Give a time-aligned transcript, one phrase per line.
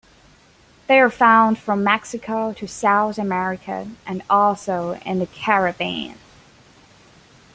[0.87, 6.17] They are found from Mexico to South America and also in the Caribbean.